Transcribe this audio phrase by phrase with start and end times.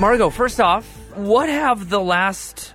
[0.00, 2.72] Margot, first off, what have the last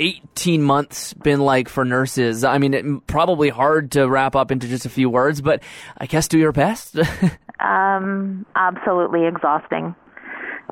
[0.00, 2.42] 18 months been like for nurses?
[2.42, 5.62] I mean, it, probably hard to wrap up into just a few words, but
[5.96, 6.96] I guess do your best.
[7.60, 9.94] um, absolutely exhausting.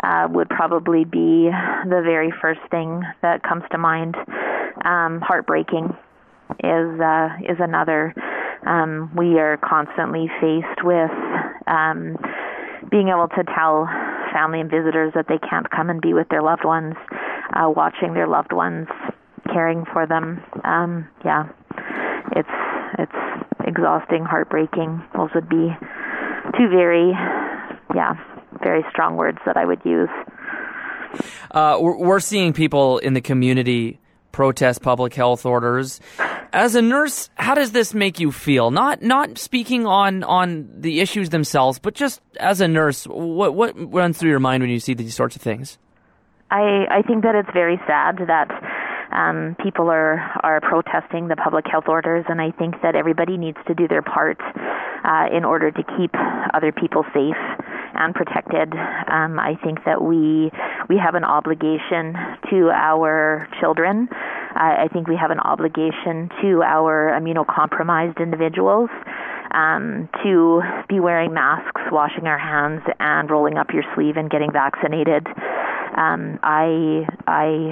[0.03, 1.49] Uh, would probably be
[1.85, 4.17] the very first thing that comes to mind.
[4.85, 5.97] Um, heartbreaking
[6.59, 8.13] is uh, is another.
[8.67, 11.13] Um, we are constantly faced with
[11.69, 12.17] um,
[12.91, 13.87] being able to tell
[14.35, 16.95] family and visitors that they can't come and be with their loved ones,
[17.55, 18.89] uh, watching their loved ones,
[19.53, 20.43] caring for them.
[20.65, 21.49] Um, yeah,
[22.35, 22.49] it's
[22.99, 23.21] it's
[23.67, 25.03] exhausting, heartbreaking.
[25.17, 25.71] Those would be
[26.59, 27.13] two very,
[27.95, 28.15] yeah,
[28.63, 30.11] very strong words that I would use.
[31.51, 34.01] Uh, we're, we're seeing people in the community
[34.35, 36.01] protest public health orders.
[36.53, 38.73] As a nurse, how does this make you feel?
[38.73, 43.75] Not not speaking on on the issues themselves, but just as a nurse, what what
[43.77, 45.79] runs through your mind when you see these sorts of things?
[46.51, 48.51] I I think that it's very sad that
[49.13, 53.59] um, people are are protesting the public health orders, and I think that everybody needs
[53.69, 56.11] to do their part uh, in order to keep
[56.53, 57.39] other people safe
[57.95, 58.73] and protected.
[58.75, 60.51] Um, I think that we
[60.89, 62.15] we have an obligation
[62.51, 64.09] to our children.
[64.11, 68.91] Uh, I think we have an obligation to our immunocompromised individuals.
[69.53, 74.51] Um, to be wearing masks, washing our hands, and rolling up your sleeve and getting
[74.51, 75.29] vaccinated.
[75.97, 77.71] Um, I I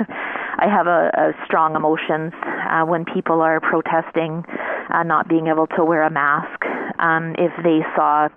[0.60, 4.44] I have a, a strong emotions uh, when people are protesting
[4.92, 6.64] uh, not being able to wear a mask.
[6.98, 8.28] Um, if they saw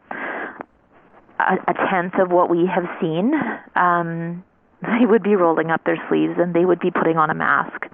[1.49, 3.33] a, a tenth of what we have seen,
[3.75, 4.44] um,
[4.81, 7.85] they would be rolling up their sleeves and they would be putting on a mask.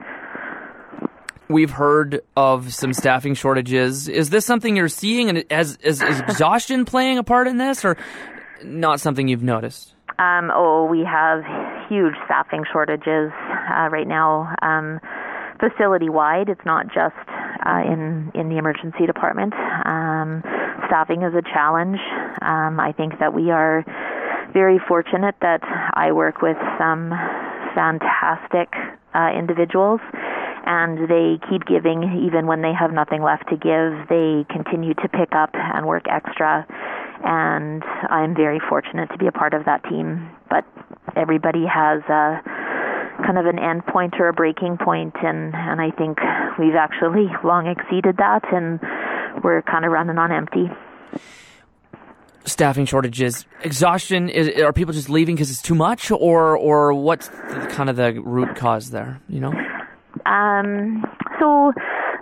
[1.48, 4.08] We've heard of some staffing shortages.
[4.08, 7.98] Is this something you're seeing, and is, is exhaustion playing a part in this, or
[8.64, 9.96] not something you've noticed?
[10.20, 11.44] Um, oh, we have
[11.90, 15.00] huge staffing shortages uh, right now, um,
[15.60, 16.50] facility wide.
[16.50, 17.16] It's not just
[17.66, 19.54] uh, in in the emergency department.
[19.86, 20.44] Um,
[20.90, 22.02] staffing is a challenge.
[22.42, 23.86] Um, I think that we are
[24.52, 25.62] very fortunate that
[25.94, 27.14] I work with some
[27.78, 28.74] fantastic
[29.14, 30.02] uh, individuals
[30.66, 34.10] and they keep giving even when they have nothing left to give.
[34.10, 36.66] They continue to pick up and work extra
[37.24, 40.30] and I'm very fortunate to be a part of that team.
[40.50, 40.66] But
[41.16, 42.42] everybody has a
[43.26, 46.20] kind of an end point or a breaking point, and and I think
[46.58, 48.80] we've actually long exceeded that, and
[49.44, 50.70] we're kind of running on empty.
[52.46, 54.30] Staffing shortages, exhaustion.
[54.30, 57.96] Is, are people just leaving because it's too much, or or what's the, kind of
[57.96, 59.22] the root cause there?
[59.30, 59.54] You know.
[60.26, 61.06] Um.
[61.40, 61.74] So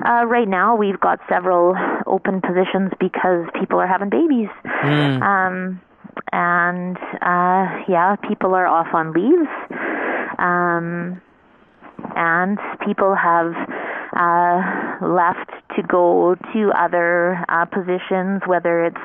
[0.06, 1.76] uh, right now, we've got several
[2.06, 4.50] open positions because people are having babies.
[4.84, 5.22] Mm.
[5.22, 5.82] Um,
[6.32, 9.50] and uh, yeah, people are off on leaves.
[10.40, 11.22] Um,
[12.16, 13.54] and people have
[14.14, 18.98] uh, left to go to other uh, positions, whether it's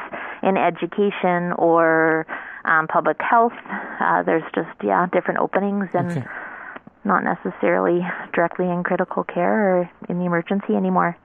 [0.43, 2.27] in education or
[2.65, 3.53] um, public health.
[4.01, 6.11] Uh, there's just yeah different openings and.
[6.11, 6.27] Okay
[7.05, 8.01] not necessarily
[8.33, 11.17] directly in critical care or in the emergency anymore.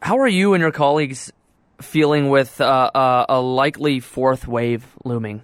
[0.00, 1.32] How are you and your colleagues
[1.80, 5.42] feeling with uh, uh, a likely fourth wave looming?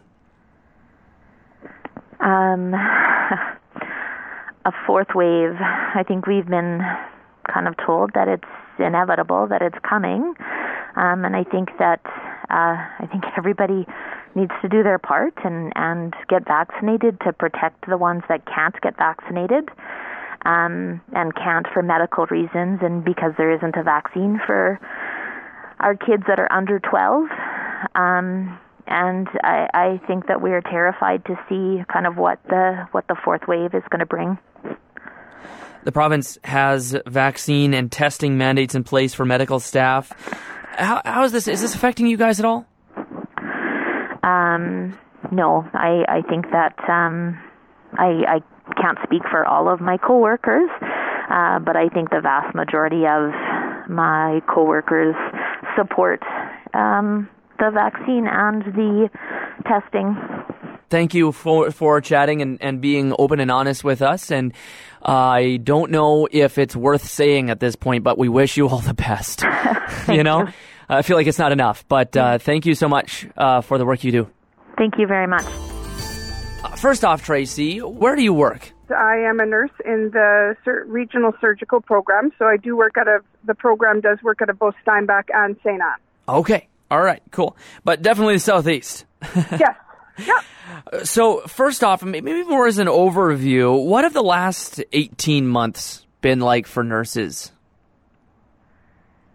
[2.20, 2.74] Um,
[4.68, 6.80] a fourth wave, I think we've been
[7.52, 8.44] kind of told that it's
[8.78, 10.34] inevitable, that it's coming.
[10.96, 12.00] Um, and I think that
[12.50, 13.86] uh, I think everybody
[14.34, 18.78] needs to do their part and, and get vaccinated to protect the ones that can't
[18.82, 19.70] get vaccinated
[20.44, 24.78] um, and can't for medical reasons and because there isn't a vaccine for
[25.80, 27.28] our kids that are under 12.
[27.94, 32.86] Um, and I, I think that we are terrified to see kind of what the
[32.92, 34.38] what the fourth wave is going to bring.
[35.84, 40.12] The province has vaccine and testing mandates in place for medical staff.
[40.72, 41.48] How, how is this?
[41.48, 42.66] Is this affecting you guys at all?
[44.22, 44.98] Um,
[45.32, 47.38] no, I, I think that um,
[47.94, 50.70] I, I can't speak for all of my coworkers,
[51.30, 53.32] uh, but I think the vast majority of
[53.88, 55.14] my coworkers
[55.76, 56.22] support
[56.74, 59.10] um, the vaccine and the
[59.66, 60.16] testing.
[60.90, 64.30] Thank you for for chatting and, and being open and honest with us.
[64.30, 64.54] And
[65.06, 68.68] uh, I don't know if it's worth saying at this point, but we wish you
[68.68, 69.44] all the best.
[70.08, 70.46] you know.
[70.46, 70.52] You.
[70.88, 71.84] I feel like it's not enough.
[71.86, 74.30] But uh, thank you so much uh, for the work you do.
[74.76, 75.44] Thank you very much.
[76.64, 78.72] Uh, first off, Tracy, where do you work?
[78.90, 83.08] I am a nurse in the sur- regional surgical program, so I do work out
[83.08, 85.80] of The program does work out of both Steinbach and St.
[85.82, 86.00] Anne.
[86.28, 89.04] Okay, all right, cool, but definitely the southeast.
[89.34, 89.74] yes.
[90.18, 90.40] Yeah.
[91.04, 96.40] So, first off, maybe more as an overview, what have the last 18 months been
[96.40, 97.52] like for nurses?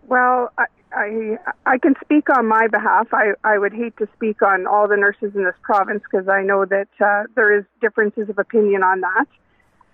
[0.07, 3.07] Well, I, I, I can speak on my behalf.
[3.13, 6.43] I, I would hate to speak on all the nurses in this province because I
[6.43, 9.27] know that uh, there is differences of opinion on that.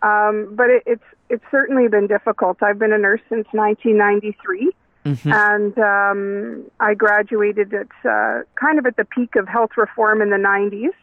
[0.01, 2.63] Um, but it, it's it's certainly been difficult.
[2.63, 4.71] I've been a nurse since 1993,
[5.15, 5.31] mm-hmm.
[5.31, 10.29] and um, I graduated at uh, kind of at the peak of health reform in
[10.29, 10.94] the 90s.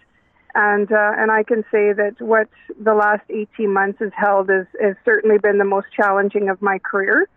[0.54, 2.48] And uh, and I can say that what
[2.80, 6.78] the last 18 months has held is has certainly been the most challenging of my
[6.78, 7.28] career.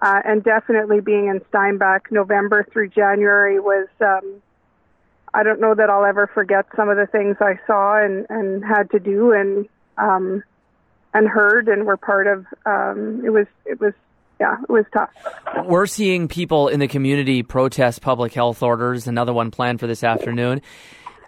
[0.00, 4.40] Uh, and definitely being in Steinbach November through January was um,
[5.34, 8.64] I don't know that I'll ever forget some of the things I saw and, and
[8.64, 10.42] had to do and um,
[11.14, 12.46] and heard and were part of.
[12.66, 13.94] Um, it was it was
[14.40, 15.10] yeah, it was tough.
[15.64, 19.06] We're seeing people in the community protest public health orders.
[19.06, 20.62] Another one planned for this afternoon.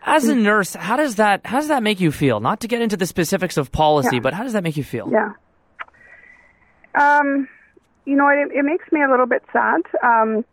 [0.07, 2.41] As a nurse, how does that how does that make you feel?
[2.41, 4.21] Not to get into the specifics of policy, yeah.
[4.21, 5.11] but how does that make you feel?
[5.11, 5.33] Yeah.
[6.95, 7.49] Um,
[8.05, 9.81] you know, it, it makes me a little bit sad.
[10.03, 10.45] Um,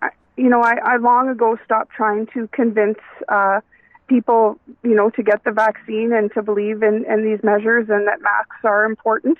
[0.00, 2.98] I, you know, I, I long ago stopped trying to convince
[3.28, 3.60] uh,
[4.08, 8.08] people, you know, to get the vaccine and to believe in, in these measures and
[8.08, 9.38] that masks are important.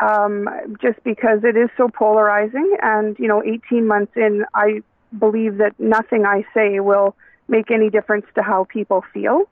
[0.00, 0.48] Um,
[0.80, 4.82] just because it is so polarizing, and you know, 18 months in, I
[5.18, 7.14] believe that nothing I say will
[7.48, 9.48] make any difference to how people feel.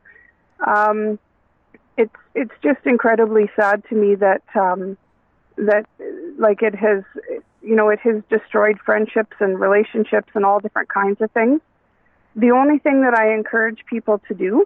[0.67, 1.19] Um,
[1.99, 4.97] it's it's just incredibly sad to me that um,
[5.59, 5.87] that
[6.39, 7.03] like it has
[7.63, 11.61] you know it has destroyed friendships and relationships and all different kinds of things
[12.37, 14.65] the only thing that i encourage people to do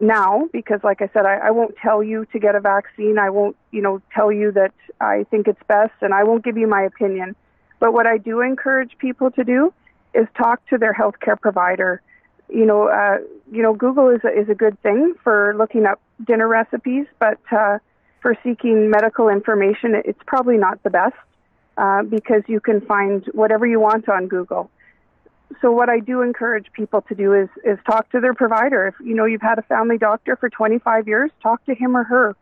[0.00, 3.18] now because like i said I, I won't tell you to get a vaccine.
[3.18, 6.56] I won't you know tell you that i think it's best and i won't give
[6.56, 7.36] you my opinion.
[7.80, 9.72] But what i do encourage people to do
[10.14, 12.02] is talk to their healthcare provider.
[12.48, 13.18] You know uh,
[13.50, 17.38] you know google is a, is a good thing for looking up dinner recipes but
[17.52, 17.78] uh,
[18.20, 21.14] for seeking medical information, it's probably not the best
[21.76, 24.70] uh, because you can find whatever you want on Google.
[25.60, 28.86] So what I do encourage people to do is is talk to their provider.
[28.86, 32.04] If you know you've had a family doctor for 25 years, talk to him or
[32.04, 32.36] her.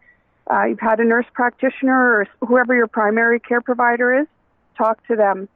[0.50, 4.26] Uh, you've had a nurse practitioner or whoever your primary care provider is,
[4.76, 5.48] talk to them.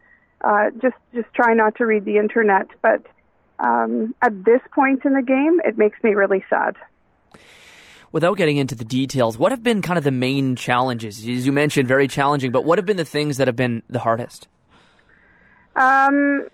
[0.42, 2.68] Uh, just just try not to read the internet.
[2.82, 3.04] But
[3.58, 6.76] um, at this point in the game, it makes me really sad
[8.12, 11.18] without getting into the details, what have been kind of the main challenges?
[11.18, 14.00] As you mentioned, very challenging, but what have been the things that have been the
[14.00, 14.48] hardest?
[15.76, 16.48] Um,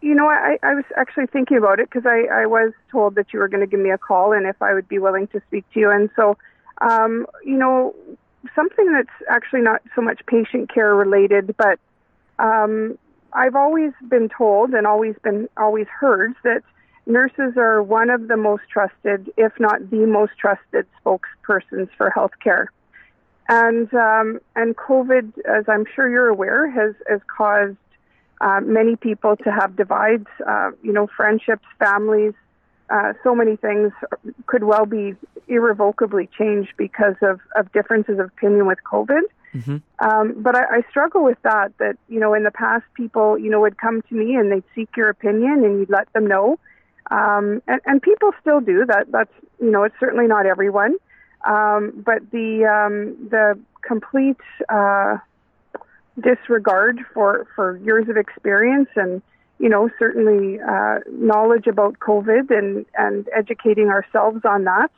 [0.00, 3.32] you know, I, I was actually thinking about it because I, I was told that
[3.32, 5.40] you were going to give me a call and if I would be willing to
[5.48, 5.90] speak to you.
[5.90, 6.36] And so,
[6.80, 7.94] um, you know,
[8.54, 11.80] something that's actually not so much patient care related, but
[12.38, 12.96] um,
[13.32, 16.62] I've always been told and always been always heard that
[17.06, 22.66] nurses are one of the most trusted, if not the most trusted, spokespersons for healthcare.
[23.48, 27.76] And um, and COVID, as I'm sure you're aware, has has caused
[28.40, 30.26] uh, many people to have divides.
[30.46, 32.34] Uh, you know, friendships, families,
[32.90, 33.92] uh, so many things
[34.46, 35.14] could well be
[35.48, 39.22] irrevocably changed because of of differences of opinion with COVID.
[39.54, 39.76] Mm-hmm.
[40.06, 41.72] Um, but I, I struggle with that.
[41.78, 44.64] That you know, in the past, people you know would come to me and they'd
[44.74, 46.58] seek your opinion, and you'd let them know
[47.10, 49.06] um, and, and people still do that.
[49.10, 50.96] That's you know, it's certainly not everyone,
[51.46, 55.18] um, but the um, the complete uh,
[56.20, 59.22] disregard for for years of experience and
[59.58, 64.90] you know certainly uh, knowledge about COVID and and educating ourselves on that.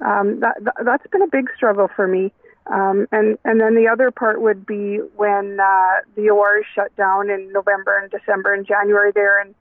[0.00, 2.32] Um, that, that that's been a big struggle for me.
[2.66, 7.28] Um, and and then the other part would be when uh, the ORs shut down
[7.28, 9.54] in November and December and January there, and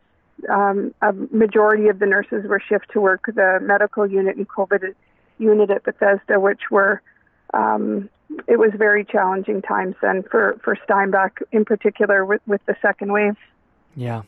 [0.49, 4.95] um, a majority of the nurses were shift to work the medical unit and COVID
[5.37, 7.01] unit at Bethesda, which were
[7.53, 8.09] um,
[8.47, 13.11] it was very challenging times then for for Steinbach in particular with with the second
[13.11, 13.35] wave.
[13.95, 14.23] Yeah,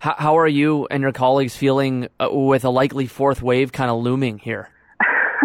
[0.00, 3.90] how, how are you and your colleagues feeling uh, with a likely fourth wave kind
[3.90, 4.70] of looming here?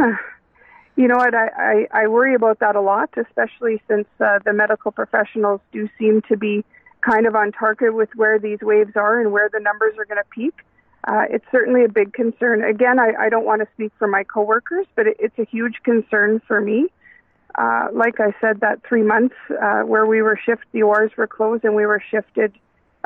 [0.96, 1.36] you know what?
[1.36, 5.88] I, I, I worry about that a lot, especially since uh, the medical professionals do
[6.00, 6.66] seem to be
[7.02, 10.18] kind of on target with where these waves are and where the numbers are going
[10.18, 10.56] to peak.
[11.08, 12.64] Uh, it's certainly a big concern.
[12.64, 15.76] Again, I, I don't want to speak for my coworkers, but it, it's a huge
[15.84, 16.88] concern for me.
[17.56, 21.28] Uh, like I said, that three months uh, where we were shifted, the ORs were
[21.28, 22.54] closed and we were shifted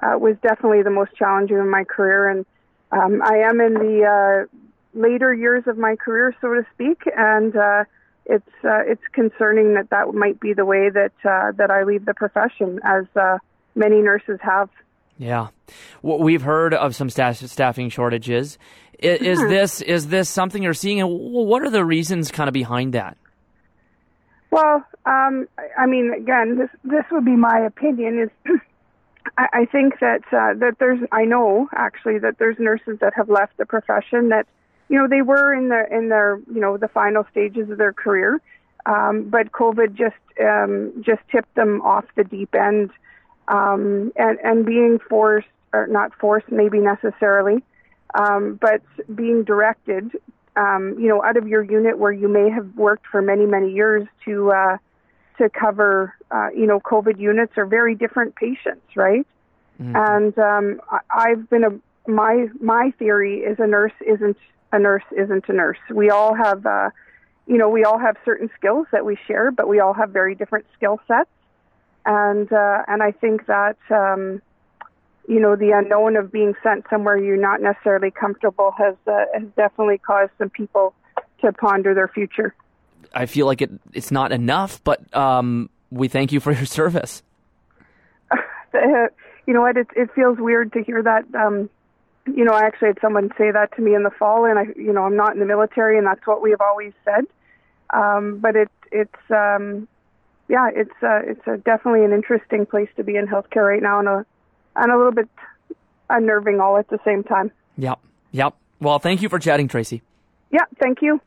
[0.02, 2.30] uh, was definitely the most challenging in my career.
[2.30, 2.46] And
[2.92, 4.58] um, I am in the uh,
[4.94, 7.86] later years of my career, so to speak, and uh,
[8.26, 12.06] it's uh, it's concerning that that might be the way that uh, that I leave
[12.06, 13.38] the profession as uh,
[13.76, 14.70] many nurses have.
[15.18, 15.50] Yeah.
[16.02, 18.58] We've heard of some staff, staffing shortages.
[19.00, 22.54] Is, is this is this something you're seeing, and what are the reasons kind of
[22.54, 23.18] behind that?
[24.54, 25.48] Well, um,
[25.80, 28.20] I mean, again, this this would be my opinion.
[28.20, 28.30] Is
[29.36, 33.30] I, I think that uh, that there's I know actually that there's nurses that have
[33.30, 34.46] left the profession that
[34.90, 37.94] you know they were in the in their you know the final stages of their
[37.94, 38.40] career,
[38.86, 42.92] um, but COVID just um, just tipped them off the deep end,
[43.48, 47.64] um, and and being forced or not forced maybe necessarily,
[48.14, 48.84] um, but
[49.16, 50.12] being directed
[50.56, 53.72] um, you know, out of your unit where you may have worked for many, many
[53.72, 54.78] years to uh,
[55.38, 59.26] to cover, uh, you know, COVID units are very different patients, right?
[59.82, 59.96] Mm-hmm.
[59.96, 64.38] And um, I, I've been a my my theory is a nurse isn't
[64.72, 65.80] a nurse isn't a nurse.
[65.92, 66.90] We all have, uh,
[67.48, 70.36] you know, we all have certain skills that we share, but we all have very
[70.36, 71.30] different skill sets.
[72.06, 73.78] And uh, and I think that.
[73.90, 74.42] Um,
[75.28, 79.48] you know, the unknown of being sent somewhere you're not necessarily comfortable has uh, has
[79.56, 80.94] definitely caused some people
[81.42, 82.54] to ponder their future.
[83.14, 87.24] I feel like it it's not enough, but um, we thank you for your service.
[88.74, 89.78] you know what?
[89.78, 91.24] It it feels weird to hear that.
[91.36, 91.70] Um,
[92.26, 94.64] you know, I actually had someone say that to me in the fall, and I,
[94.78, 97.26] you know, I'm not in the military, and that's what we have always said.
[97.92, 99.88] Um, but it it's um,
[100.48, 104.00] yeah, it's uh, it's a, definitely an interesting place to be in healthcare right now,
[104.00, 104.26] and a
[104.76, 105.30] and a little bit
[106.10, 107.52] unnerving all at the same time.
[107.78, 108.00] Yep.
[108.32, 108.56] Yep.
[108.80, 110.02] Well, thank you for chatting, Tracy.
[110.52, 111.20] Yeah, thank you.